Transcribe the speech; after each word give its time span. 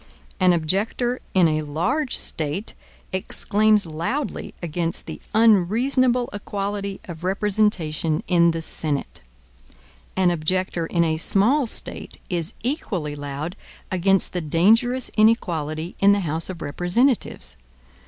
An 0.39 0.51
objector 0.51 1.19
in 1.35 1.47
a 1.47 1.61
large 1.61 2.17
State 2.17 2.73
exclaims 3.13 3.85
loudly 3.85 4.55
against 4.59 5.05
the 5.05 5.21
unreasonable 5.35 6.27
equality 6.33 6.99
of 7.03 7.23
representation 7.23 8.23
in 8.27 8.49
the 8.49 8.63
Senate. 8.63 9.21
An 10.17 10.31
objector 10.31 10.87
in 10.87 11.03
a 11.03 11.17
small 11.17 11.67
State 11.67 12.17
is 12.31 12.55
equally 12.63 13.15
loud 13.15 13.55
against 13.91 14.33
the 14.33 14.41
dangerous 14.41 15.11
inequality 15.17 15.95
in 15.99 16.13
the 16.13 16.21
House 16.21 16.49
of 16.49 16.63
Representatives. 16.63 17.55